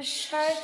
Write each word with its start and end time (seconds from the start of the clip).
Schalt 0.00 0.62